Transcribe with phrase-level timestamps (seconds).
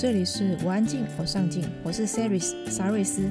[0.00, 3.30] 这里是我安静，我上进，我是 Saris 沙瑞斯，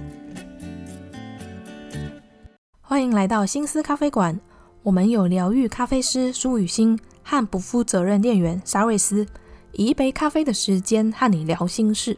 [2.80, 4.40] 欢迎来到心思咖啡馆。
[4.84, 9.26] 我们有疗愈咖啡师苏雨欣和不负责任店员沙瑞斯，
[9.72, 12.16] 以一杯咖啡的时间和你聊心事。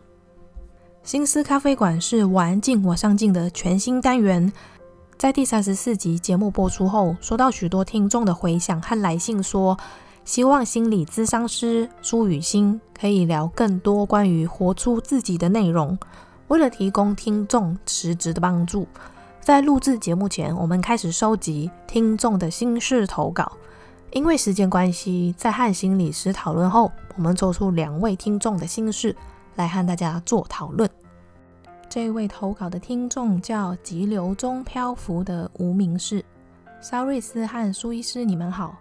[1.02, 4.52] 心思咖啡馆是我安静，我上进的全新单元。
[5.18, 9.78] 在第三十四集节目播出后，收到许多听众的回响和来信说。
[10.24, 15.98] 希望心理咨商师苏雨欣可以聊更多关于活出自己的内容。
[16.48, 18.88] 为了提供听众实质的帮助，
[19.40, 23.52] 在录制节目前，我们开始收集听众的心事投稿。
[24.12, 29.16] 因为时间关系，在和心理师讨论后，我们抽出两位听众的心事
[29.56, 30.90] 来和大家做讨论。
[31.90, 36.24] 这位投稿的听众叫急流中漂浮的无名氏，
[36.82, 38.81] 沙瑞斯和苏医师，你们好。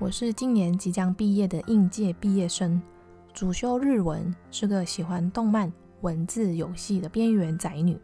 [0.00, 2.80] 我是今年即将毕业的应届毕业生，
[3.34, 5.70] 主修日文，是个喜欢动漫、
[6.00, 8.00] 文字游戏的边缘宅女。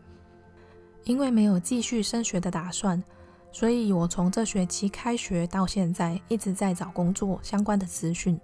[1.05, 3.03] 因为没有继续升学的打算，
[3.51, 8.39] 所以我从这学期开学到现在一直在找工作相关的资讯，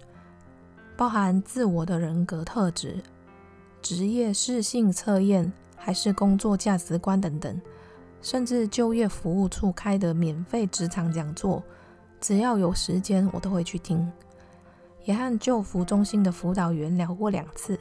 [0.97, 3.03] 包含自我的人格特质、
[3.83, 7.61] 职业适性测验，还是工作价值观等等，
[8.23, 11.63] 甚至就业服务处开的免费职场讲座。
[12.23, 14.11] 只要有时间，我都会去听。
[15.05, 17.77] 也和救服中心的辅导员聊过两次，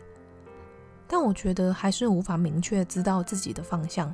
[1.08, 4.14] 但我觉得还是无法明确知道自己的方向。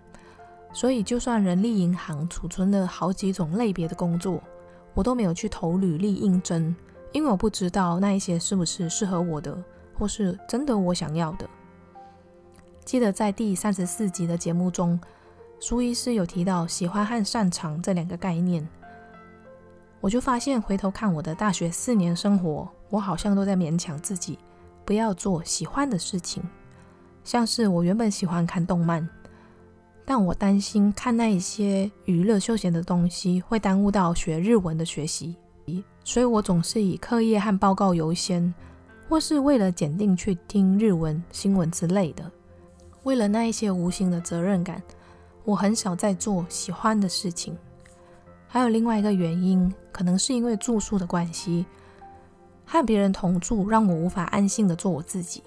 [0.74, 4.44] 所以，就算人力银行储存了好几种类别的工作，
[4.94, 6.76] 我都没有去投履历应征，
[7.14, 9.58] 因为我不知道那一些是不是适合我的，
[9.98, 11.50] 或是真的我想要的。
[12.84, 15.00] 记得在第三十四集的节目中，
[15.62, 18.68] 苏医师有提到喜欢和擅长这两个概念。
[20.00, 24.38] 我就发现，回头看我的大学四年生活，我好像都在勉强自己
[24.86, 26.44] 不要做喜欢的事情。
[27.24, 29.08] 像是我原本喜欢看动漫，
[30.06, 35.36] 但我担心看那一些娱乐休闲的东西会耽误到学日文的学习，
[36.06, 38.54] 所以我总是以课业和报告优先，
[39.10, 42.32] 或是为了检定去听日文新闻之类的。
[43.04, 44.82] 为了那一些无形的责任感，
[45.44, 47.58] 我很少在做喜欢的事情。
[48.48, 51.66] 还有另外一个原因，可能是因为住宿的关系，
[52.66, 55.44] 和别人同住让我无法安心的做我自己。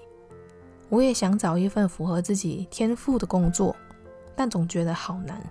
[0.87, 3.75] 我也想找一份符合自己天赋的工作，
[4.35, 5.41] 但总觉得好难。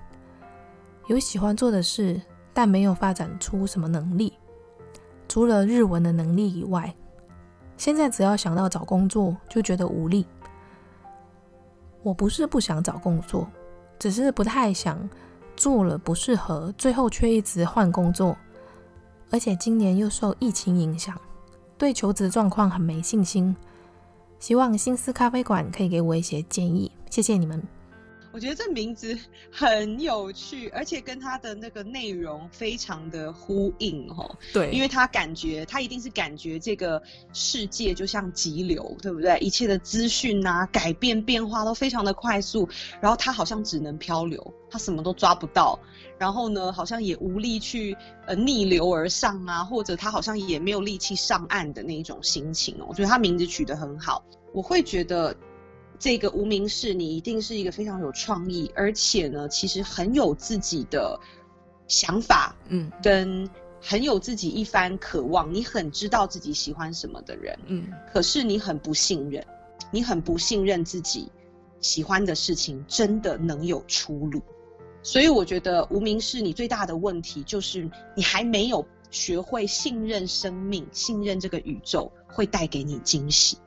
[1.08, 2.20] 有喜欢做的事，
[2.52, 4.32] 但没有发展出什么能力，
[5.28, 6.94] 除了日文的能力以外，
[7.76, 10.24] 现在只要想到找工作，就觉得无力。
[12.02, 13.48] 我不是不想找工作，
[13.98, 14.96] 只是不太想。
[15.60, 18.34] 做了不适合，最后却一直换工作，
[19.28, 21.14] 而且今年又受疫情影响，
[21.76, 23.54] 对求职状况很没信心。
[24.38, 27.62] 希望新思咖啡馆可以给我一些建议，谢谢你们。
[28.32, 29.18] 我觉得这名字
[29.50, 34.38] 很有趣，而且跟他的那个内容非常的呼应哦。
[34.52, 37.02] 对，因为他感觉他一定是感觉这个
[37.32, 39.36] 世界就像急流，对不对？
[39.40, 42.68] 一切的资讯啊、改变、变化都非常的快速，
[43.00, 45.76] 然后他好像只能漂流，他什么都抓不到，
[46.16, 47.96] 然后呢，好像也无力去
[48.26, 52.86] 呃逆流而上啊，或者他好像也没有力气上岸的那一种心情哦。
[52.88, 55.36] 我觉得他名字取得很好，我会觉得。
[56.00, 61.20] 这个无名氏，你一定是一个非常有创意，而且呢，其实很有自己的
[61.86, 63.48] 想法，嗯，跟
[63.82, 69.46] 很有自己一番渴望，你很知道自己喜欢什么的人，嗯，可是你很不信任，
[69.90, 71.30] 你很不信任自己
[71.80, 74.40] 喜欢的事情真的能有出路，
[75.02, 77.86] 所以我觉得无名氏你最大的问题就是
[78.16, 83.58] 你还没有学会信任生命，信任这个宇宙会带给你惊喜。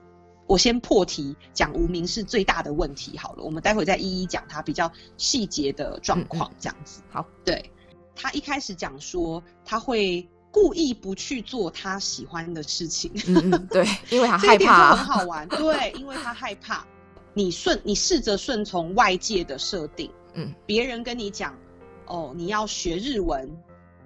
[0.45, 7.01] 我先破题讲无名是最大的问题好了，我们待会再一一讲他比较细节的状况，这样子。
[7.09, 7.71] 好，对，
[8.15, 13.11] 他一开始讲说他会故意不去做他喜欢的事情，
[13.71, 16.85] 对，因为他害怕，很好玩，对，因为他害怕。
[17.33, 21.57] 你顺，你试着顺从外界的设定，嗯，别人跟你讲，
[22.05, 23.49] 哦，你要学日文，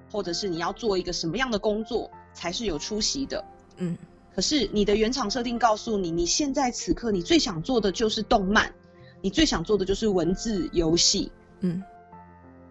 [0.09, 3.43] 或者是你要做一个什么样的工作才是有出息的，
[3.77, 3.97] 嗯。
[4.37, 8.71] 可是你的原厂设定告诉你，你现在此刻你最想做的就是动漫，
[9.19, 11.31] 你最想做的就是文字游戏。
[11.61, 11.81] 嗯，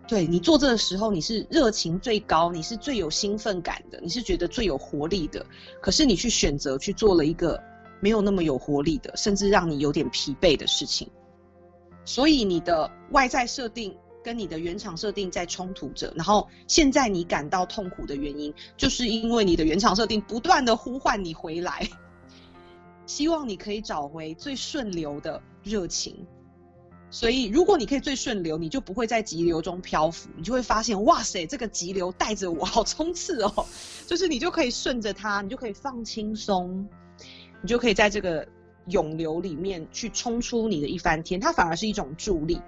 [0.07, 5.45] 对，你做这个时候，你是热情最高，你是最有兴奋感的，你是觉得最有活力的。
[5.83, 7.61] 可是你去选择去做了一个
[8.01, 11.11] 没有那么有活力的，甚至让你有点疲惫的事情。
[12.05, 13.93] 所以你的外在设定
[14.27, 21.89] 跟你的原厂设定在冲突着，然后现在你感到痛苦的原因，就是因为你的原厂设定不断的呼唤你回来，
[23.07, 26.27] 希望你可以找回最顺流的热情。
[27.09, 33.65] 所以，如果你可以最顺流，你就不会在急流中漂浮，你就会发现，哇塞，这个急流带着我，好冲刺哦！
[34.09, 36.85] 就是你就可以顺着它，你就可以放轻松，
[37.63, 38.47] 你就可以在这个
[38.87, 42.61] 涌流里面去冲出你的一番天，它反而是一种助力。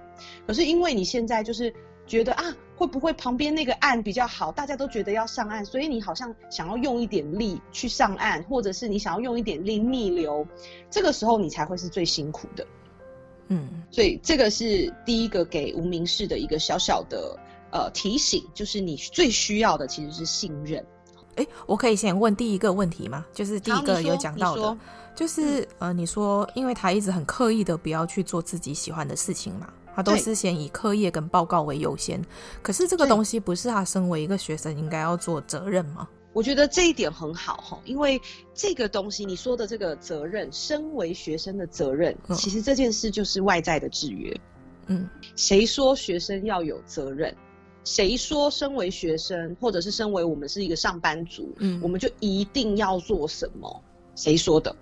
[0.45, 1.73] 可是因为你现在就是
[2.05, 2.43] 觉得啊，
[2.75, 10.45] 会不会旁边那个岸比较好，大家都觉得要上岸，所以你好像想要用一点力去上岸，或者是你想要用一点力逆流，
[10.89, 12.65] 这个时候你才会是最辛苦的。
[13.47, 17.39] 嗯，所以这个是第一个给无名氏的一个小小的
[17.71, 20.85] 呃提醒，就是你最需要的其实是信任。
[21.35, 23.25] 哎，我可以先问第一个问题吗？
[23.33, 24.77] 就是第一个有讲到的，
[25.15, 32.21] 就是呃，你说因为他一直很刻意的不要去做自己喜欢的事情嘛，他都是先以课业跟报告为优先。
[32.61, 36.07] 可是这个东西不是他身为一个学生应该要做责任吗？
[36.31, 38.21] 我觉得这一点很好哈，因为
[38.53, 44.39] 这个东西你说的这个责任，身为学生的责任，其实这件事就是外在的制约。
[44.85, 47.35] 嗯，谁说学生要有责任？
[47.83, 53.83] 谁说身为学生，或者是身为我们是一个上班族，嗯，我们就一定要做什么？
[54.15, 54.73] 谁说的？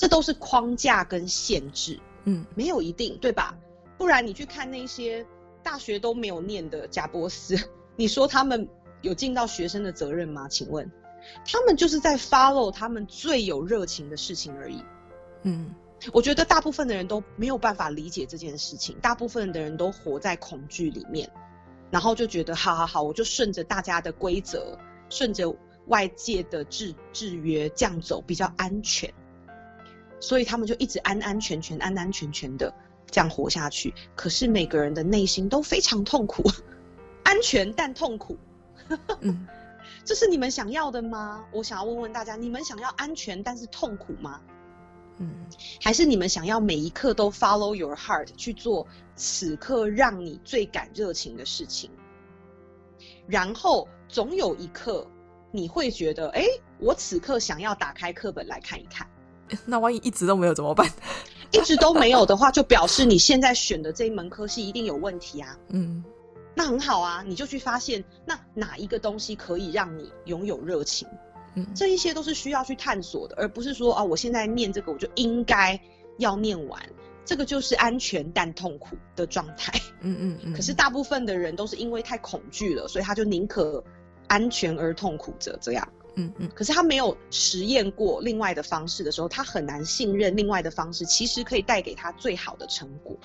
[0.00, 2.00] 这都是框架跟限制。
[2.24, 3.54] 嗯，没有一定，对吧？
[3.98, 5.26] 不然你去看那些
[5.62, 7.54] 大学都没有念的贾博斯，
[7.96, 8.66] 你说他们？
[9.02, 10.46] 有尽到学生的责任吗？
[10.46, 10.92] 请问，
[11.46, 14.84] 他们就是在 follow 他们最有热情的事情而已。
[15.44, 15.74] 嗯，
[16.12, 21.30] 我觉得大部分的人都没有办法理解这件事情，大部分的人都活在恐惧里面，
[21.90, 25.56] 然后就觉得好好好，我就顺着大家的规则，顺着
[25.86, 29.10] 外界的制制约这样走比较安全，
[30.20, 32.72] 所以他们就一直安安全全、安安全全的
[33.10, 33.92] 这样活下去。
[34.14, 36.42] 可是每个人的内心都非常痛苦，
[37.24, 38.36] 安全但痛苦。
[39.20, 39.46] 嗯，
[40.04, 41.44] 这是你们想要的吗？
[41.52, 44.40] 我想要问问大家，你们想要安全但是痛苦吗？
[45.18, 45.28] 嗯，
[45.82, 48.86] 还是你们想要每一刻都 follow your heart 去做
[49.16, 51.90] 此刻让你最感热情的事情？
[53.26, 55.06] 然后总有一刻
[55.50, 56.44] 你会觉得，哎，
[56.78, 59.06] 我此刻想要打开课本来看一看。
[59.66, 60.88] 那万一一直都没有怎么办？
[61.52, 65.56] 一直都没有的话，就表示你现在选的这一门科系一定有问题啊。
[65.68, 66.04] 嗯。
[66.54, 71.08] 那很好啊，你就去发现那哪一个东西可以让你拥有热情，
[71.54, 75.80] 嗯，这一些都是需要去探索的，而不是说啊，我现在念这个我就应该
[76.18, 76.82] 要念完，
[77.24, 79.72] 这个就是安全但痛苦的状态，
[80.02, 80.52] 嗯嗯嗯。
[80.52, 83.82] 可是大部分的人都是因为太恐惧了，所以他就宁可
[84.26, 86.48] 安全而痛苦着这样，嗯嗯。
[86.54, 93.16] 可是他没有实验过另外的方式的时候，他很难信任另外的方式其实可以带给他最好的成果。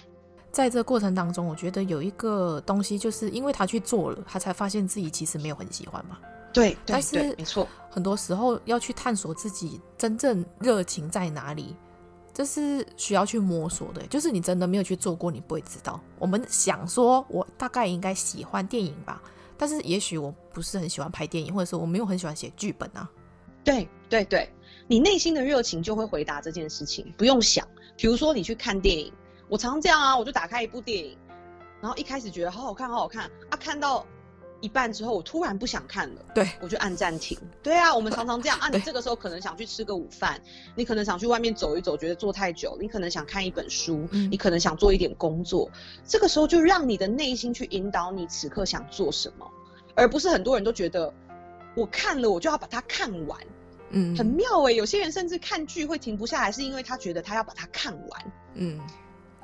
[0.51, 6.17] 在这过程当中，我觉得有一个东西，就是因为他去做了，他才发现自己其实没有很喜欢嘛。
[6.53, 11.75] 对，对但是没错，很多时候要去探索自己真正热情在哪里，
[12.33, 14.01] 这是需要去摸索的。
[14.07, 15.99] 就是你真的没有去做过，你不会知道。
[16.17, 19.21] 我们想说，我大概应该喜欢电影吧，
[19.57, 23.09] 但是也许我不是很喜欢拍电影，或者说我没有很喜欢写剧本啊。
[23.63, 24.49] 对对对，
[24.87, 27.67] 你内心的热情就会回答这件事情，不用想。
[27.97, 29.11] 比如说你去看电影。
[29.47, 31.15] 我常常这样啊，我就打开一部电影，
[31.79, 34.03] 然后一开始觉得好好看，好好看啊，看到
[34.65, 37.37] 一半之后，我突然不想看了，对，我就按暂停。
[37.61, 38.57] 对啊，我们常常这样。
[38.57, 40.41] 啊，你这个时候可能想去吃个午饭，
[40.75, 45.69] 你可能想去外面走一走，觉得坐太久，你可能想看一本书，嗯，你可能想做一点工作，
[46.03, 49.47] 这个时候就让你的内心去引导你此刻想做什么，
[49.93, 51.13] 而不是很多人都觉得
[51.75, 53.39] 我看了我就要把它看完，
[53.91, 58.79] 嗯，很妙欸，有些人甚至看剧会停不下来，是因为他觉得他要把它看完，嗯。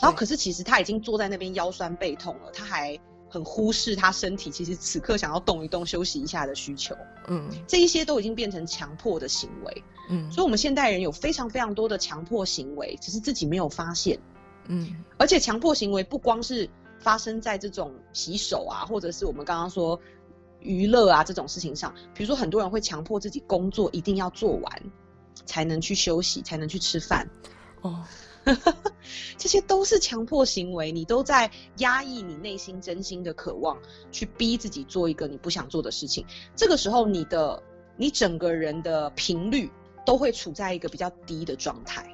[0.01, 2.99] 然后，可是其实他已经坐在那边腰酸背痛了，他还
[3.31, 6.93] 很忽视他身体其实此刻想要动一动、休息一下的需求。
[7.27, 9.83] 嗯，这一些都已经变成强迫的行为。
[10.09, 14.19] 嗯，所以我们现代人有非常非常多的强迫行为，只是自己没有发现。
[14.65, 16.69] 嗯，而且强迫行为不光是
[16.99, 19.97] 发生在这种洗手啊，或者是我们刚刚说
[20.59, 21.95] 娱乐啊这种事情上。
[22.13, 24.83] 比如说，很多人会强迫自己工作一定要做完，
[25.45, 27.25] 才能去休息，才能去吃饭。
[27.79, 28.03] 哦。
[29.37, 33.77] 这些都是强迫行为，你都在压抑你内心真心的渴望，
[34.11, 36.25] 去逼自己做一个你不想做的事情。
[36.55, 37.61] 这个时候，你的
[37.97, 39.69] 你整个人的频率
[40.05, 42.07] 都会处在一个比较低的状态。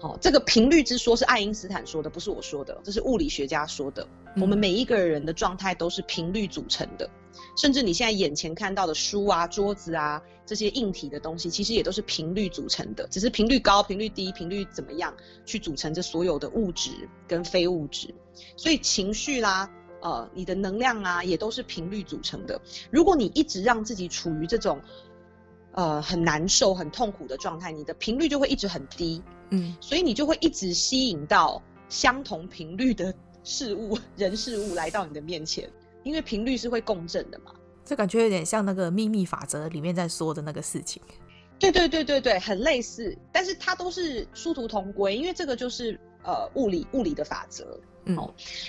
[0.00, 4.06] 哦，这个频率之说是爱因斯坦说的，不是我说的，这是物理学家说的。
[4.36, 7.08] 我们每一个人的状态都是频率组成的，
[7.56, 16.90] 甚至你现在眼前看到的书啊、桌子啊这些硬体的东西，其实也都是频率组成的，只是频率高、频率低、频率怎么样去组成这所有的物质
[17.26, 18.14] 跟非物质。
[18.56, 19.70] 所以情绪啦，
[20.00, 22.60] 呃，你的能量啊，也都是频率组成的。
[22.90, 24.80] 如果你一直让自己处于这种
[25.72, 29.22] 呃很难受、很痛苦的状态，你的频率就会一直很低。
[29.50, 35.70] 嗯，所以你就会一直吸引到相同频率的事物、人事物来到你的面前，
[36.02, 37.52] 因为频率是会共振的嘛。
[37.84, 41.02] 这感觉有点像那个秘密法则里面在说的那个事情。
[41.58, 47.78] 对对对对对，很类似，但是它都是殊途同归，因为这个就是呃物理物理的法则。
[48.04, 48.16] 嗯，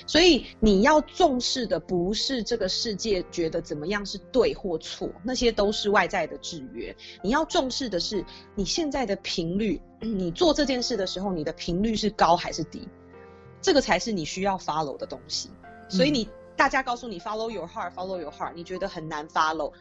[0.06, 6.96] 所以你要重视的不是这个世界觉得怎么样是对或错，那些都是外在的制约。
[7.24, 8.24] 你要重视的是
[8.54, 12.88] 你现在的频率，你做这件事的时候，你的频率是高还是低，
[13.60, 15.50] 这个才是你需要 follow 的东西。
[15.90, 19.72] 所以你大家告诉你 follow your heart，follow your heart，你觉得很难 follow，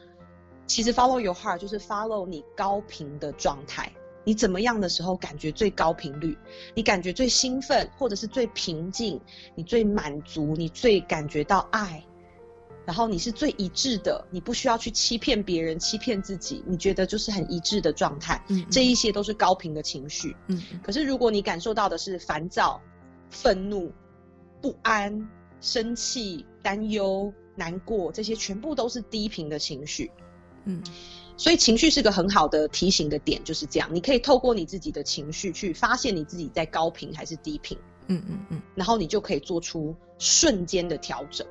[0.66, 3.92] 其实 follow your heart 就是 follow 你高频的状态。
[4.24, 6.38] 你怎么样的时候感觉最高频率？
[6.74, 9.20] 你感觉最兴奋，或者是最平静？
[9.56, 10.54] 你最满足？
[10.56, 12.02] 你最感觉到爱？
[12.84, 18.40] 然后你是最一致的，你不需要去欺骗别人、欺骗自己，你觉得就是很一致的状态。
[18.48, 20.36] 嗯，这一些都是高频的情绪。
[20.46, 22.80] 嗯，可是如果你感受到的是烦躁、
[23.30, 23.92] 愤怒、
[24.60, 25.28] 不安、
[25.62, 30.10] 生气、担忧、难过，这些全部都是低频的情绪。
[30.66, 30.82] 嗯。
[31.34, 33.88] 所以情绪是个很好的提醒的点，就是这样。
[33.90, 37.76] 你可以透过你自己的情绪去发现你自己在高频还是低频，
[38.08, 41.44] 嗯嗯嗯，然后你就可以做出瞬间的调整。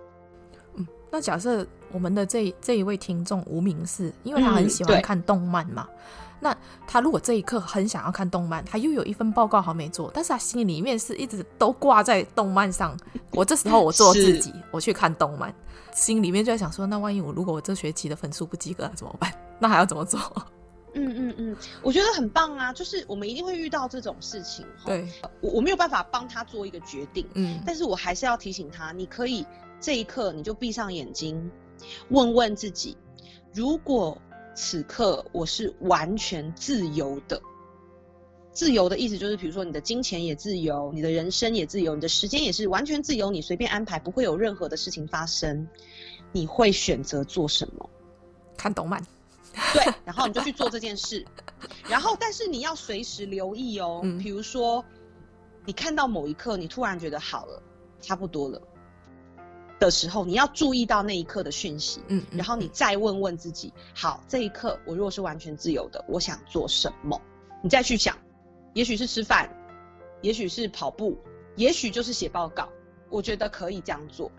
[0.75, 5.87] 嗯，那假设我们的这这一位听众无名氏，因为他很喜欢看动漫嘛。
[5.89, 5.97] 嗯
[6.43, 6.57] 那
[6.87, 12.97] 他如果这一刻很想要看动漫，他又有一份报告还没做，但是他心里面是一直都挂在动漫上。
[13.31, 15.53] 我这时候我做自己，我去看动漫，
[15.93, 19.31] 心里面就在想说，那万一我如果我这学期的分数不及格怎么办？
[19.59, 20.19] 那还要怎么做？
[20.95, 24.65] 嗯嗯嗯，我觉得很棒啊，就是我们一定会遇到这种事情。
[24.83, 25.07] 对，
[25.41, 29.45] 我我没有办法帮他做一个决定，嗯，但是我还是要提醒他，你可以
[29.79, 31.51] 这一刻你就闭上眼睛，
[32.09, 32.97] 问问自己，
[33.53, 34.19] 如果。
[34.53, 37.41] 此刻我是完全自由的，
[38.51, 45.67] 自由的意思就是，比如说你的金钱也自由，你的人生也自由，你的时间也是完全自由，你随便安排，不会有任何的事情发生。
[46.33, 47.89] 你会选择做什么？
[48.57, 49.05] 看动漫。
[49.73, 51.25] 对， 然后你就去做这件事。
[51.89, 54.83] 然后，但是你要随时留意哦，比如说
[55.65, 57.61] 你看到某一刻，你突然觉得好了，
[57.99, 58.61] 差不多了。
[59.81, 67.19] 的时候，你要注意到那一刻的讯息，嗯，然后你再问问自己，好，这一刻我如果是完全自由的，我想做什么？
[67.63, 68.15] 你再去想，
[68.75, 69.49] 也许是吃饭，
[70.21, 71.17] 也许是跑步，
[71.55, 72.69] 也许就是写报告。
[73.09, 74.31] 我觉得可以这样做。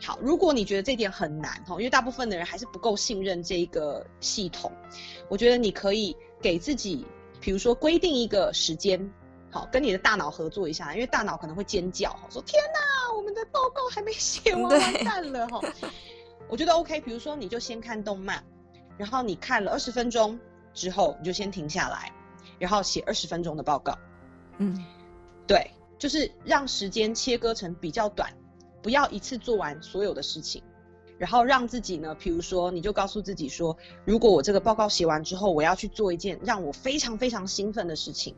[0.00, 4.72] 好，如果你觉得这点很难哈，因为大部分的人还是不够信任这一个系统，
[5.28, 7.04] 我觉得你可以给自己，
[7.38, 9.12] 比如说规定一个时间。
[9.56, 15.62] 好，跟你的大脑合作一下，因为大脑可能会尖叫，说天哪，我们的报告还没写完，完蛋了哈。
[16.46, 18.44] 我觉得 OK，比如说你就先看动漫，
[18.98, 20.38] 然后你看了二十分钟
[20.74, 22.12] 之后，你就先停下来，
[22.58, 23.96] 然后写二十分钟的报告。
[24.58, 24.84] 嗯，
[25.46, 28.30] 对，就是让时间切割成比较短，
[28.82, 30.62] 不要一次做完所有的事情，
[31.16, 38.36] 然后让自己呢，比如说你就告诉自己说，如果我这个报告写完之后，我要去做一件让我非常非常兴奋的事情。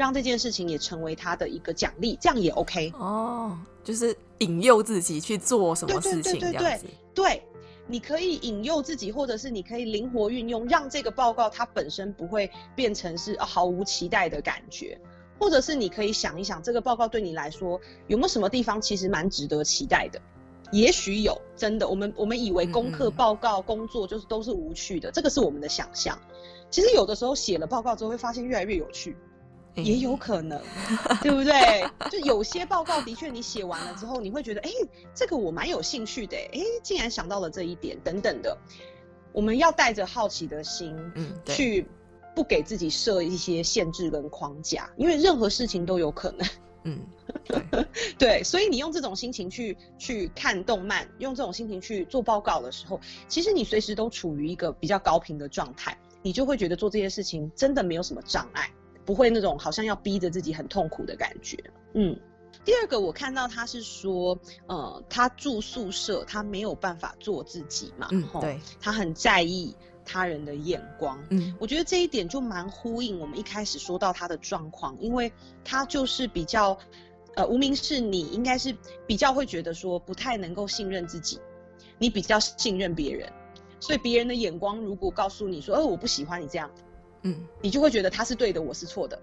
[0.00, 3.58] 让这件事情也成为他的一个奖励，这样也 OK 哦。
[3.84, 6.52] 就是引诱自己去做什么事情，这样子。
[6.52, 7.42] 对，对，对，对，对，
[7.86, 14.98] 你可以引诱自己，或者是你可以灵活运用，让这个报告它本身不会变成是毫无期待的感觉，
[15.38, 20.18] 或者是你可以想一想，这个报告对你来说有没有什么地方其实蛮值得期待的？
[20.72, 21.86] 也许有，真的。
[21.86, 26.18] 我们我们以为功课、报告、工作就是都是无趣的，这个是我们的想象。
[26.70, 29.16] 其实有的时候写了报告之后，会发现越来越有趣。
[29.84, 30.60] 也有可能，
[31.22, 31.84] 对不对？
[32.10, 34.70] 就有些报告的确，你写完了之后，你会觉得，哎，
[35.14, 38.56] 这个我蛮有兴趣的，哎，竟然想到了这一点，等等的。
[39.32, 41.86] 我们要带着好奇的心，嗯，去
[42.34, 46.48] 不给自己设一些限制跟框架，因为任何事情都有可能。
[46.84, 46.98] 嗯，
[47.44, 47.86] 对，
[48.18, 58.68] 对，所以你用这种心情去去看动漫，用这种心情去做报告的时候，其实你随时都处于一个比较高频的状态，你就会觉得做这些事情真的没有什么障碍。
[59.10, 61.58] 不会那种好像要逼着自己很痛苦的感觉。
[61.94, 62.16] 嗯，
[62.64, 64.38] 第二个我看到他是说，
[64.68, 68.06] 呃，他住宿舍，他没有办法做自己嘛。
[68.12, 69.74] 嗯，对，他很在意
[70.04, 71.20] 他人的眼光。
[71.30, 75.32] 嗯，我觉得这一点就蛮呼应我们一开始说到他的状况，因为
[75.64, 76.78] 他就是比较，
[77.34, 78.72] 呃，无名氏你应该是
[79.08, 81.40] 比较会觉得说不太能够信任自己，
[81.98, 83.28] 你比较信任别人，
[83.80, 86.70] 所以别人的眼光如果告诉你说，哦，我不喜欢你这样，
[87.22, 89.20] 嗯，你就会觉得他是对的，我是错的。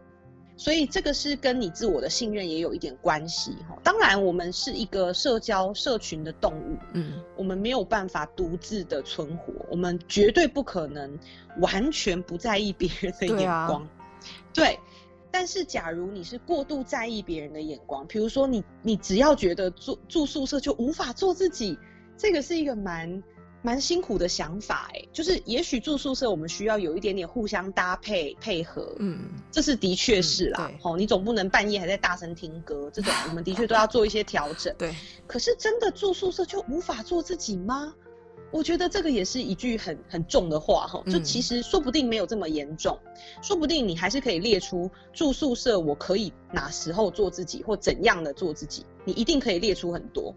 [0.60, 3.78] 所以这个是跟你自我的信任也有一点关系哈。
[3.84, 11.16] 当然，我们是一个社交社群的动物，嗯，我们没有办法独自的存活，我们绝对不可能
[11.60, 13.88] 完全不在意别人的眼光，
[14.52, 14.80] 对。
[15.30, 21.78] 但是，假如你是过度在意别人的眼光，比如说你你只要觉得住住宿舍就无法做自己，
[22.18, 23.22] 这个是一个蛮。
[23.68, 29.20] 蛮辛苦的想法哎，就是也许住宿舍我们需要有一点点互相搭配配合，嗯，
[29.52, 34.96] 这是的确是啦，吼、嗯，你总不能半夜还在大声听歌，这种我们的确都要做一些调整， 对。
[35.28, 37.94] 可是真的住宿舍就无法做自己吗？
[38.52, 50.34] 我觉得这个也是一句很很重的话哈，就其实说不定没有这么严重，嗯，说不定你还是可以列出住宿舍我可以哪时候做自己或怎样的做自己，你一定可以列出很多。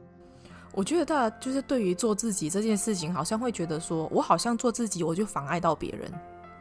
[0.73, 6.13] 我觉得大家就是对于做自己这件事情，好像会觉得说，我好像做自己，我就妨碍到别人。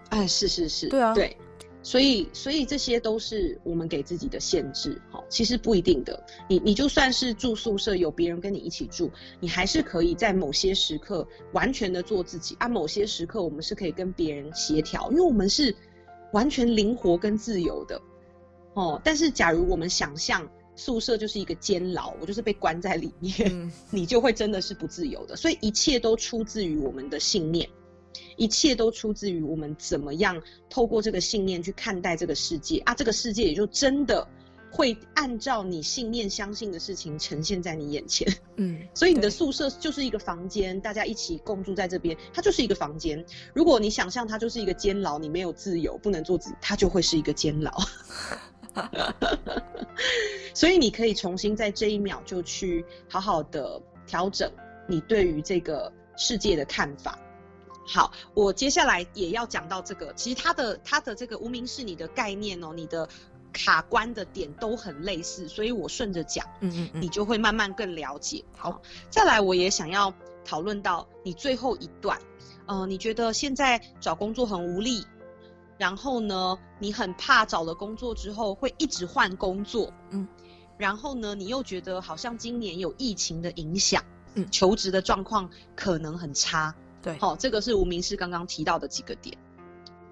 [0.10, 1.38] 哎，是是是，对啊，对，
[1.84, 5.00] 所以所以这些都是我们给自己的限制。
[5.12, 6.22] 好，其实不一定的。
[6.48, 12.56] 你你就算是住宿舍，有别人跟你一起住，你还是可以在某些时刻完全的做自己。
[12.60, 15.74] 啊，某些时刻我们是可以跟别人协调，因为我们是
[16.34, 18.01] 完全灵活跟自由的。
[18.74, 20.50] 哦，但是假如我们想象。
[20.79, 25.36] 宿舍就是一个监牢，我就是被关在里面，嗯， 你就会真的是不自由的。
[25.36, 27.69] 所以一切都出自于我们的信念，
[28.38, 34.25] 一切都出自于我们怎么样透过这个信念去看待这个世界啊，这个世界也就真的
[34.71, 38.25] 会按照你信念相信的事情呈现在你眼前。
[38.55, 43.24] 嗯， 所以你的宿舍就是一个房间，大家一起共住在这边，它就是一个房间。
[43.53, 47.71] 如果你想象它就是一个监牢，你没有自由，不能做自己，它就会是一个监牢。
[50.54, 54.52] 所以你可以重新在这一秒就去好好的调整
[54.88, 57.18] 你对于这个世界的看法。
[57.86, 63.08] 好，我接下来也要讲到这个，其实它的它的这个无名氏你的概念哦，你的
[63.51, 68.44] 卡关的点都很类似，所以我顺着讲，嗯嗯嗯，你就会慢慢更了解。
[68.55, 68.79] 好，
[69.10, 70.14] 再来我也想要
[70.46, 72.20] 讨论到你最后一段，
[72.68, 75.03] 呃，你觉得现在找工作很无力？
[75.79, 80.27] 然后呢，你很怕找了工作之后会一直换工作，嗯，
[80.77, 89.37] 然后呢，你又觉得好像今年有疫情的影响，嗯，求职的状况可能很差，对，好，这个是无名氏刚刚提到的几个点。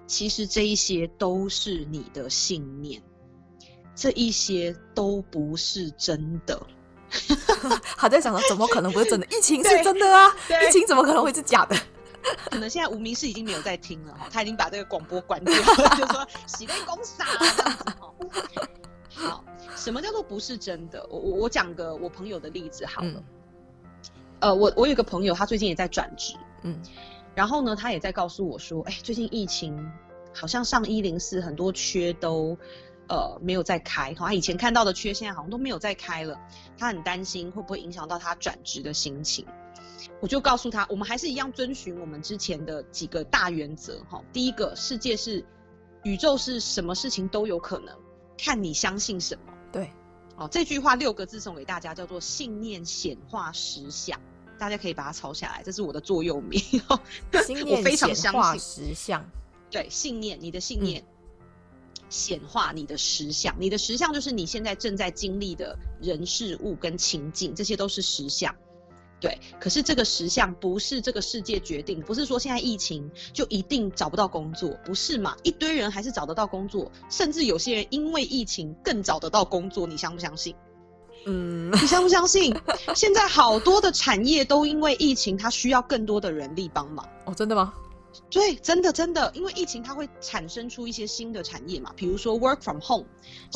[0.06, 3.02] 其实这一些都是你的信念，
[3.94, 6.58] 这一些都不是真的。
[7.94, 9.26] 还在想说，怎么可能不是真的？
[9.26, 10.34] 疫情是真的啊，
[10.66, 11.76] 疫情怎么可能会是假的？
[12.50, 15.64] 可能现在无名氏已经没有在听了哈，他已经把这个广播关掉了，
[15.96, 18.12] 就说洗内公傻这样子哈。
[19.14, 21.04] 好，什么叫做不是真的？
[21.10, 23.10] 我我我讲个我朋友的例子好了。
[23.10, 23.24] 嗯、
[24.40, 26.80] 呃，我我有个朋友，他最近也在转职，嗯，
[27.34, 29.90] 然后呢，他也在告诉我说，哎、欸，最近疫情
[30.32, 32.56] 好像上一零四很多缺都
[33.08, 36.38] 呃没有再开，他以前看到的缺现在好像都没有再开了，
[36.78, 39.44] 他很担心会不会影响到他转职的心情。
[40.20, 44.22] 我就告诉他，我们还是一样遵循我们之前的几个大原则哈。
[44.32, 45.44] 第一个，世界是
[46.02, 47.94] 宇宙，是什么事情都有可能，
[48.36, 49.52] 看你相信什么。
[49.70, 49.92] 对，
[50.36, 54.20] 哦，这句话六个字送给大家，叫做信念显化实相，
[54.58, 56.60] 大家可以把它抄下来，这是我的座右铭。
[57.66, 59.24] 我非常相信实相，
[59.70, 61.04] 对，信念，你的信念
[62.08, 68.52] 显化你的实相，你的实相就是你现在正在经历的人事物跟情境，这些都是实相。
[69.20, 75.36] 对，可是这个实相不是这个世界决定，不是说现在疫情就一定找不到工作，不是嘛？
[75.42, 80.54] 一堆人还是找得到工作，甚至有些人因为疫情更找得到工作，你相不相信？
[81.26, 82.54] 嗯，你相不相信？
[82.94, 87.04] 现在好多的产业都因为疫情，它需要更多的人力帮忙。
[87.24, 87.74] 哦，真的吗？
[88.30, 93.04] 对，真的真的，因为疫情它会产生出一些新的产业嘛，比如说 work from home，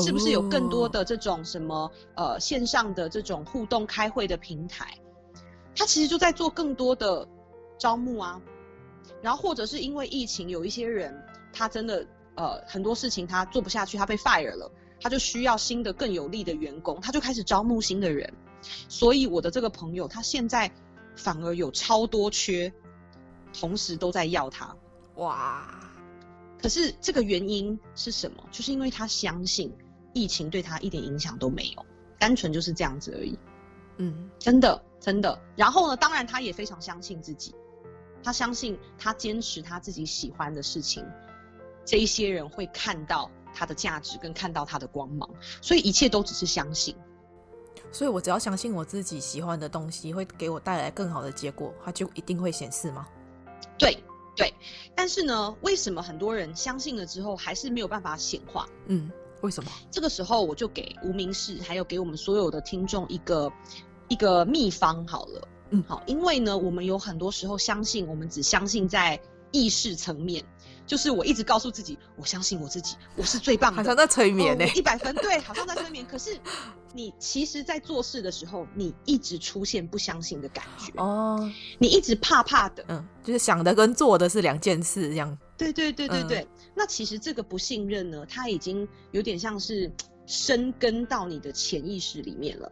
[0.05, 4.93] 是不是有更多的这种什么呃线上的这种互动开会的平台？
[5.75, 7.27] 他其实就在做更多的
[7.79, 8.41] 招募啊，
[9.23, 11.15] 然后或者是因为疫情，有一些人
[11.53, 18.33] 他真的呃很多事情他做不下去，他被 fire 了，他就需要新的更有力的员工，他就开始招募新的人。
[18.89, 20.71] 所以我的这个朋友他现在
[21.17, 22.73] 反而有超多缺，
[23.53, 24.77] 同时都在要他。
[25.17, 25.67] 哇！
[26.61, 28.45] 可是这个原因是什么？
[28.53, 29.73] 就是因为他相信
[30.13, 31.85] 疫情对他一点影响都没有，
[32.21, 33.37] 单纯就是这样子而已。
[33.97, 34.81] 嗯，真的。
[35.03, 35.97] 真的，然后呢？
[35.97, 37.53] 当然，他也非常相信自己，
[38.23, 41.05] 他相信他坚持他自己喜欢的事情，
[41.85, 45.29] 这一些人会看到他的价值跟看到他的光芒，
[45.61, 46.95] 所以一切都只是相信。
[47.91, 53.05] 所以我只要相信我自己喜欢的东西会给我带来更好的结果，它就一定会显示吗？
[53.77, 53.99] 对
[54.37, 54.55] 对，
[54.95, 58.69] 但是呢，为什么很多人相信了之后还是没有办法显化？
[58.87, 59.11] 嗯，
[59.41, 59.71] 为什么？
[59.91, 63.53] 这个时候我就给无名氏还有给我们所有的听众一个
[64.09, 65.49] 一个秘方好了。
[65.71, 70.45] 嗯，好，因为呢，我们有很多时候相信，我们只相信在意识层面。
[70.85, 76.05] 就是我一直告诉自己，我相信我自己，我是最棒的，好像在催眠呢、欸，一百分，对，好像在催眠。
[76.05, 76.37] 可是
[76.93, 85.39] 你其实，在做事的时候，你一直出现不相信的感觉哦，你一直怕怕的，嗯，就是想的跟做的是两件事，这样。
[85.57, 86.41] 对对对对对。
[86.41, 89.91] 嗯、那其实这个不信任呢，它已经有点像是
[90.27, 92.71] 深根到你的潜意识里面了。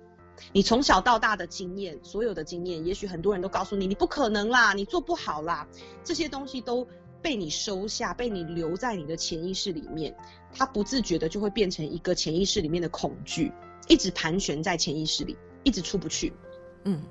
[0.52, 5.66] 你从小到大的经验，所有的经验，也许很多人都告诉你，你不可能啦，你做不好啦，
[6.04, 6.86] 这些东西都。
[7.22, 10.16] 被你收下，被你留在你的潜意识里面，
[10.54, 13.52] 它不自觉的就会变成一个潜意识里面的恐惧，
[13.88, 16.32] 一直盘旋在潜意识里，一直出不去。
[16.84, 17.02] 嗯，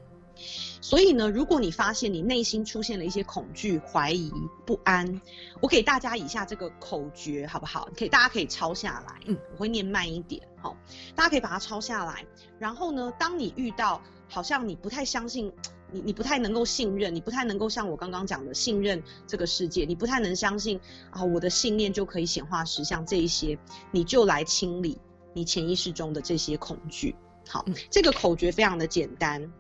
[0.82, 4.34] 所以呢，如果你发现你内心出现了一些恐惧、怀疑、
[4.66, 5.22] 不安，
[5.62, 7.88] 我给大家以下这个口诀，好不好？
[7.96, 9.20] 可以，大家可以抄下来。
[9.28, 10.76] 嗯，我会念慢一点，好，
[11.16, 12.26] 大家可以把它抄下来。
[12.58, 15.52] 然后呢，当你遇到好像你不太相信。
[15.92, 23.58] 你你不太能够信任，你不太能够像我刚刚讲的信任这个世界，你不太能相信啊，我的信念就可以显化实像这一些，
[23.90, 25.02] 你就来清理
[25.34, 27.16] 你潜意识中的这些恐惧。
[27.48, 29.52] 好，这个口诀非常的简单，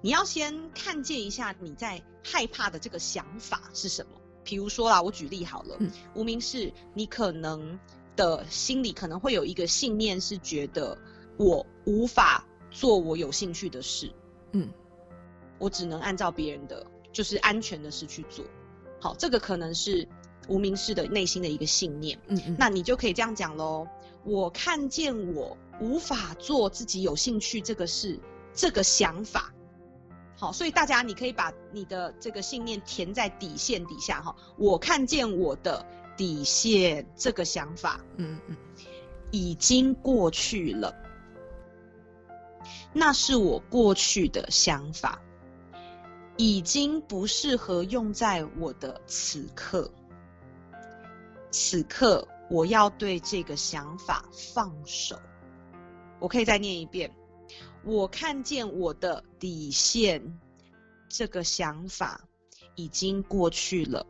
[0.00, 4.12] 你要先看见一下你在害怕的这个想法是什么。
[4.44, 7.76] 比如说啦，我举例好了，嗯、无名氏，你可能
[8.16, 10.96] 的心里可能会有一个信念，是觉得
[11.36, 14.12] 我无法做我有兴趣的事。
[14.52, 14.68] 嗯。
[15.58, 18.44] 我只能按照别人的，就是安全的事去做。
[19.00, 20.08] 好，这个可能是
[20.48, 22.18] 无名氏的内心的一个信念。
[22.26, 23.86] 嗯嗯，那你就可以这样讲喽。
[24.24, 28.18] 我看见我无法做自己有兴趣这个事，
[28.52, 29.54] 这个想法。
[30.36, 34.34] 好，所以大家你可以把你的这个信念填在底线底下哈。
[34.58, 38.56] 我看见我的底线这个想法，嗯嗯，
[39.30, 40.94] 已经过去了。
[42.92, 45.20] 那是我过去的想法。
[46.38, 49.88] 已经不适合用在我的此刻。
[51.50, 55.14] 此刻，我要对这个想法放手。
[56.18, 57.14] 我可以再念一遍：
[57.84, 60.40] 我看见我的底线，
[61.06, 62.24] 这个想法
[62.76, 64.04] 已经过去了。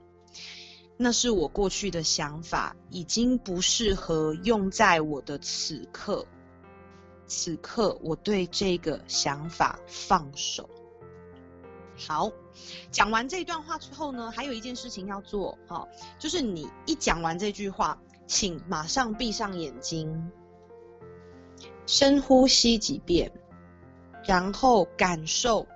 [1.02, 6.24] 那是我过去的想法，已经不适合用在我的此刻。
[7.26, 10.70] 此刻，我对这个想法放手。
[11.96, 12.30] 好，
[12.92, 15.88] 讲完这段话之后呢，还有一件事情要做，哈，
[16.20, 20.30] 就是你一讲完这句话，请马上闭上眼睛，
[21.86, 23.32] 深呼吸几遍，
[24.24, 25.66] 然后感受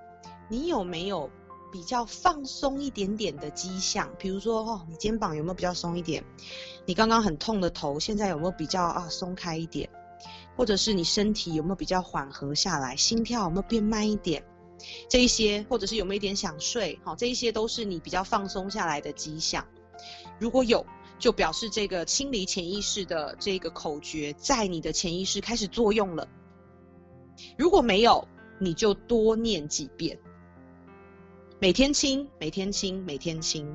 [0.49, 1.29] 你有没有
[1.77, 6.25] 比较放松一点点的迹象，比如说，哦，你肩膀有没有比较松一点？
[6.87, 9.91] 你刚刚很痛的头，现在有没有比较啊松开一点？
[10.57, 12.97] 或者是你身体有没有比较缓和下来？
[12.97, 14.43] 心跳有没有变慢一点？
[15.07, 19.67] 这一些，或者是有没有一点想睡，好，这一些都是你比较放松下来的迹象。
[20.39, 20.87] 如果有，
[21.19, 26.27] 就表示这个清理潜意识的这个口诀在你的潜意识开始作用了。
[27.59, 28.27] 如果没有，
[28.59, 30.19] 你就多念几遍，
[31.59, 33.75] 每天清，每天清，每天清。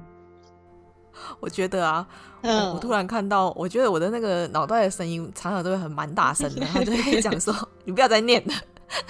[1.39, 2.08] 我觉得啊，
[2.41, 8.54] 嗯，我突然看到，我觉得我的那个脑袋的声音常常都会很蛮大声的， 他就会讲说：“你不要再念了。”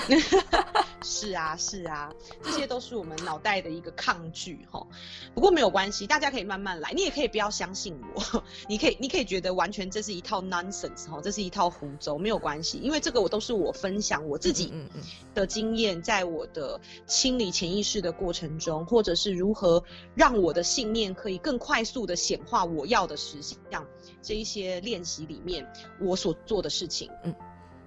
[1.04, 4.86] 是啊，是啊，这些都是我们脑袋的一个抗拒哈。
[5.34, 6.92] 不过没有关系，大家可以慢慢来。
[6.94, 12.78] 你也可以不要相信我， 你可以，你可以觉得完全这是一套 nonsense 哈，这是一套胡诌，没有关系。
[12.78, 14.72] 因为这个我都是我分享我自己
[15.34, 19.84] 的经验，在我的清理潜意识的过程中，或者是如何
[20.14, 23.86] 让我的信念可以更快速的显化我要的实相，
[24.22, 25.68] 这一些练习里面
[26.00, 27.34] 我所做的事情，嗯。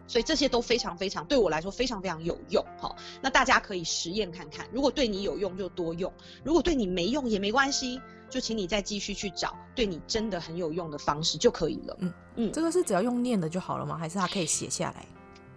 [0.06, 6.12] 所以这些都非常非常对我来说非常非常有用，好，那大家可以实验看看，如果对你有用就多用，
[6.42, 11.96] 如果对你没用也没关系，就请你再继续去找对你真的很有用的方式就可以了。
[12.00, 13.96] 嗯嗯，这个是只要用念的就好了吗？
[13.96, 15.06] 还是它可以写下来？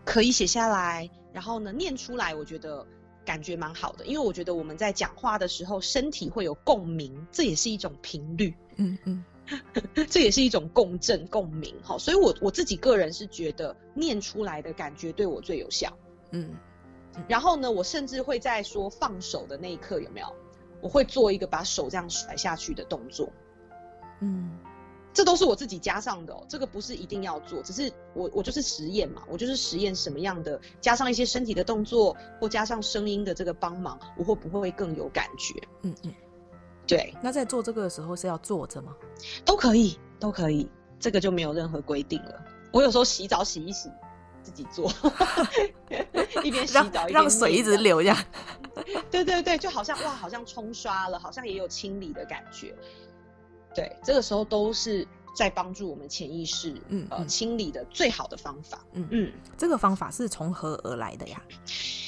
[0.06, 2.86] 可以写下来，然后呢，念出来，我觉得
[3.26, 8.54] 感觉蛮好的，因为我觉得我们在讲话的时候身体会有共鸣，这也是一种频率。
[8.78, 9.26] 嗯嗯。
[10.10, 15.92] 这也是一种共振共鸣，好，所以我我自己个人是觉得念出来的感觉对我最有效，
[16.32, 16.56] 嗯，
[17.28, 20.28] 然后呢，我甚至会在说放手的那一刻有没有？
[20.82, 23.30] 我会做一个把手这样甩下去的动作。
[24.22, 24.58] 嗯。
[25.14, 35.60] 这都是我自己加上的哦，这个不是一定要做，只是我我就是实验嘛，我就是实验什么样的，加上一些身体的动作，或加上声音的这个帮忙，我会不会更有感觉？
[35.82, 36.14] 嗯嗯，
[36.88, 37.14] 对。
[37.22, 38.96] 那在做这个的时候是要坐着吗？
[39.44, 40.70] 都可以，都可以，
[41.00, 42.46] 这个就没有任何规定了。
[42.72, 43.90] 我有时候洗澡洗一洗，
[44.42, 44.92] 自己做，
[46.44, 48.18] 一边洗澡一边让水一直流这样。
[49.10, 52.76] 对对对，就好像哇，好像冲刷了，好像也有清理的感觉。
[53.74, 58.84] 对，这个时候都是在帮助我们潜意识，嗯，呃，清理的最好的方法。
[58.94, 61.40] 嗯嗯，这个方法是从何而来的呀？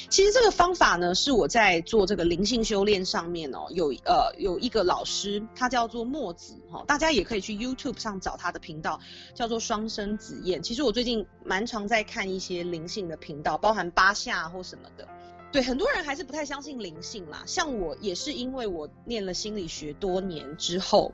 [0.08, 8.98] 其实这个方法呢，是我在做这个灵性修炼上面哦，有呃有一个老师，他叫做墨子哈，大家也可以去 YouTube 上找他的频道，
[9.32, 10.60] 叫做双生子燕。
[10.60, 15.06] 其实我最近蛮常在看一些灵性的频道，包含八下或什么的。
[15.52, 21.12] 对，很多人还是不太相信灵性啦，像我也是因为我念了心理学多年之后。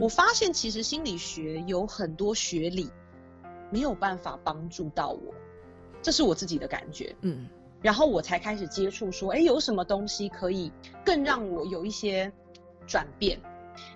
[0.00, 2.90] 我发现其实心理学有很多学理
[3.70, 5.34] 没有办法帮助到我，
[6.02, 7.14] 这是我自己的感觉。
[7.22, 7.48] 嗯，
[7.82, 10.72] 然后我才开始接触，说，哎，有什么东西可以
[11.04, 12.32] 更让我有一些
[12.86, 13.40] 转变，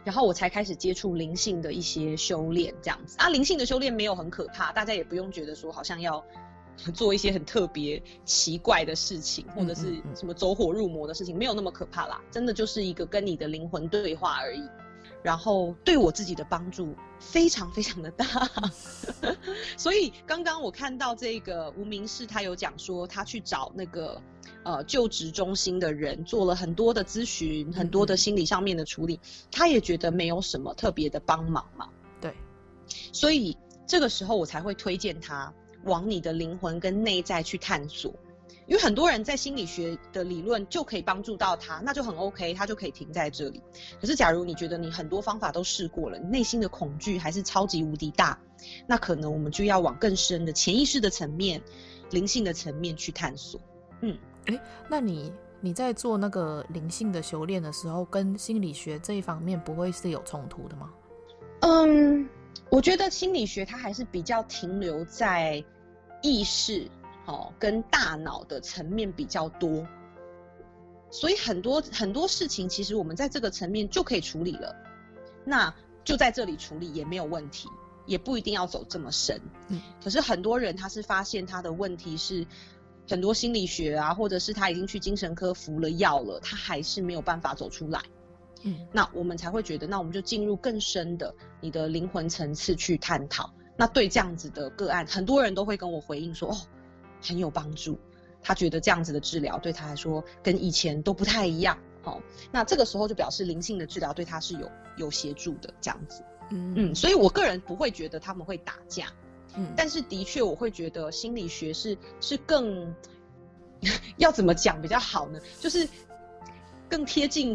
[0.05, 3.29] 然后我才开始接触灵性的一些修炼，这样子啊。
[3.29, 6.25] 灵性的修炼没有很可怕，大家也不用觉得说好像要
[6.95, 12.21] 做一些很特别奇怪的事情，或者是什么走火入魔的事情，没有那么可怕啦。
[12.31, 14.63] 真的就是一个跟你的灵魂对话而已。
[15.23, 18.27] 然后对我自己的帮助非常非常的大，
[19.77, 24.21] 所以刚刚我看到这个无名氏，他有讲说他去找那个
[24.65, 31.89] 呃就职中心的人做了很多的咨询，很多的心理上面的处理，他也觉得没有什么特别的帮忙嘛。
[32.21, 32.35] 对，
[33.13, 33.57] 所以
[33.87, 35.53] 这个时候我才会推荐他
[35.85, 38.15] 往你的灵魂跟内在去探索。
[38.71, 43.61] 因为很多人在心理学的理论就可以帮助到他，那就很 OK，他就可以停在这里。
[44.01, 48.39] 可是，假如你觉得你很多方法都试过了，你内心的恐惧还是超级无敌大，
[48.87, 51.61] 那可能我们就要往更深的潜意识的层面、
[52.13, 53.61] 灵性的层面去探索。
[54.03, 60.91] 嗯，诶，那你你在做那个灵性的修炼的时候，跟心理学这一方面不会是有冲突的吗？
[61.63, 62.29] 嗯，
[62.71, 65.65] 我觉得心理学它还是比较停留在
[66.23, 66.89] 意识。
[67.31, 69.87] 哦，跟大脑的层面比较多，
[71.11, 74.75] 所以很多很多事情，其实我们在这个层面就可以处理了，
[75.45, 75.73] 那
[76.05, 77.69] 就在这里处理也没有问题，
[78.07, 79.41] 也不一定要走这么深。
[79.69, 82.47] 嗯，可是很多人他是发现他的问题是
[83.09, 88.01] 很多心理学啊，或者是他已经去精神科服了药了，他还是没有办法走出来。
[88.63, 93.51] 嗯，那我们才会觉得，那我们就进入更深的你的灵魂层次去探讨。
[93.77, 96.57] 那对这样子的个案，很多人都会跟我回应说，哦。
[97.23, 97.99] 很有帮助，
[98.43, 101.79] 他觉得这样子的治疗对他来说跟以前都不太一样。
[102.03, 102.19] 哦，
[102.51, 106.25] 那这个时候就表示灵性的治疗对他是有有协助的，这样子。
[106.51, 109.09] 嗯嗯，所以我个人不会觉得他们会打架，
[109.55, 112.95] 嗯，但是的确我会觉得心理学是是更
[114.17, 115.39] 要怎么讲比较好呢？
[115.61, 115.87] 就是
[116.89, 117.55] 更贴近，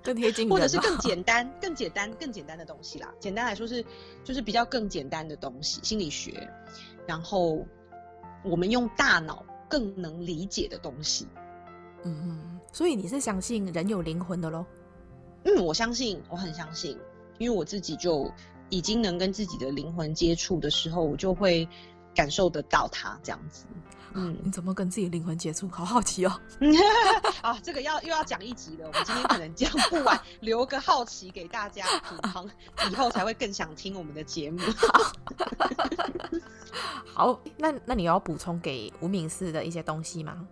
[0.00, 3.12] 更贴近， 或者是更简单、更简单、更简单的东西啦。
[3.18, 3.84] 简单来说是
[4.22, 6.48] 就是比较更简单的东西，心理学，
[7.04, 7.66] 然后。
[8.44, 11.26] 我们用大脑更能理解的东西，
[12.04, 14.64] 嗯嗯，所以你是相信人有灵魂的喽？
[15.44, 16.98] 嗯，我相信，我很相信，
[17.38, 18.30] 因为我自己就
[18.68, 21.68] 已经能跟自己的灵魂接触的时候，我就会
[22.14, 23.64] 感受得到它这样子。
[24.14, 25.68] 嗯，你怎么跟自己灵魂接触？
[25.68, 26.40] 好好奇哦。
[27.42, 31.84] 啊，这个要又要讲一集了，我们今天可能讲不完， 留个好奇给大家
[32.90, 34.60] 以后才会更想听我们的节目。
[37.14, 40.46] 好，那那你要补充给无名氏的一些东西吗？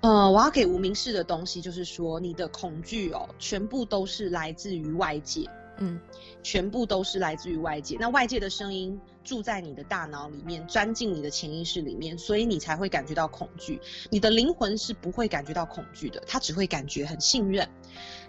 [0.00, 5.48] 呃，我要给无名氏的东西就是说，你的恐惧哦，全部都是来自于外界。
[5.78, 6.00] 嗯，
[6.42, 7.96] 全部都是来自于外界。
[7.98, 13.80] 那外界的声音住在你的大脑里面，钻进你的潜意识里面，所以你才会感觉到恐惧。
[14.10, 17.68] 你的灵魂是不会感觉到恐惧的，他只会感觉很信任。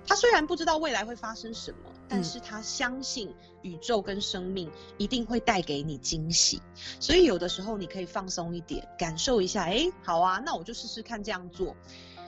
[0.05, 6.61] 他虽然不知道未来会发生什么，但是他相信宇宙跟生命一定会带给你惊喜。
[6.99, 9.63] 所以有的时候你可以放松一点，感受一下。
[9.63, 11.75] 哎，好啊，那我就试试看这样做。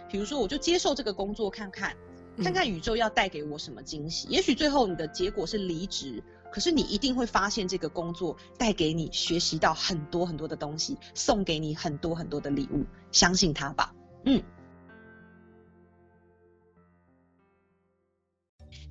[0.10, 1.96] 比如说，我就接受这个工作看看。
[2.42, 4.28] 看看宇宙要带给我什么惊喜？
[4.30, 12.86] 也许最后你的结果是离职，可是你一定会发现这个工作带给你学习到很多很多的东西，送给你很多很多的礼物。
[13.12, 13.94] 相信它吧。
[14.26, 14.42] 嗯。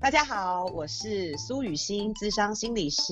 [0.01, 3.03] 大家好，我是苏雨欣，资商心理师。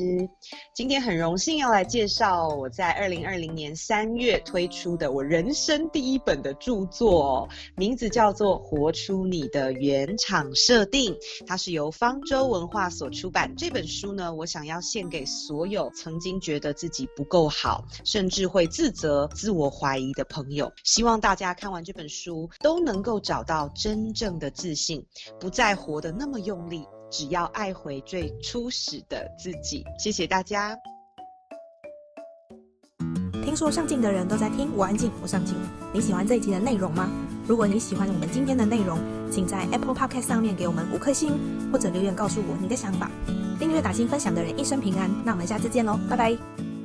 [0.73, 11.13] 今天很荣幸要来介绍我在二零二零年三月推出的我人生第一本的著作，名字叫做《活出你的原厂设定》，
[11.45, 13.53] 它是由方舟文化所出版。
[13.57, 20.73] 这本书呢，我想要献给所有曾经觉得自己不够好，甚至会自责、自我怀疑的朋友。
[20.85, 25.05] 希望大家看完这本书，都能够找到真正的自信，
[25.41, 26.76] 不再活得那么用力。
[27.11, 29.85] 只要爱回最初始的自己。
[29.99, 30.77] 谢谢大家。
[33.45, 35.55] 听说上进的人都在听，我安静，我上进。
[35.93, 37.09] 你喜欢这一集的内容吗？
[37.47, 38.99] 如果你喜欢我们今天的内容，
[39.31, 41.33] 请在 Apple Podcast 上面给我们五颗星，
[41.73, 43.09] 或者留言告诉我你的想法。
[43.59, 45.09] 订阅、打新、分享的人一生平安。
[45.25, 46.76] 那我们下次见喽，拜拜。